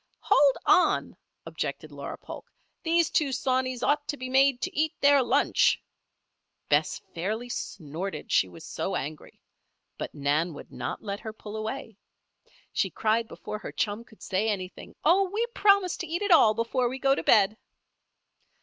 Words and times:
"Hold 0.21 0.57
on!" 0.65 1.15
objected 1.45 1.91
Laura 1.91 2.17
Polk. 2.17 2.51
"These 2.81 3.11
two 3.11 3.31
sawneys 3.31 3.83
ought 3.83 4.07
to 4.07 4.17
be 4.17 4.29
made 4.29 4.59
to 4.61 4.75
eat 4.75 4.93
their 4.99 5.21
lunch." 5.21 5.79
Bess 6.69 6.99
fairly 7.13 7.49
snorted, 7.49 8.31
she 8.31 8.47
was 8.49 8.65
so 8.65 8.95
angry. 8.95 9.39
But 9.99 10.15
Nan 10.15 10.55
would 10.55 10.71
not 10.71 11.03
let 11.03 11.19
her 11.19 11.31
pull 11.33 11.55
away. 11.55 11.97
She 12.73 12.89
cried, 12.89 13.27
before 13.27 13.59
her 13.59 13.71
chum 13.71 14.03
could 14.03 14.23
say 14.23 14.49
anything: 14.49 14.95
"Oh! 15.05 15.29
we 15.31 15.45
promise 15.53 15.95
to 15.97 16.07
eat 16.07 16.23
it 16.23 16.31
all 16.31 16.55
before 16.55 16.89
we 16.89 16.97
go 16.97 17.13
to 17.13 17.21
bed." 17.21 17.55